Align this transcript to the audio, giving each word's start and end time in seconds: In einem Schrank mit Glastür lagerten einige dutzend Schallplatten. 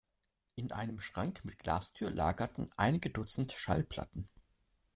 In 0.55 0.71
einem 0.71 0.99
Schrank 0.99 1.45
mit 1.45 1.59
Glastür 1.59 2.09
lagerten 2.09 2.71
einige 2.75 3.11
dutzend 3.11 3.51
Schallplatten. 3.51 4.27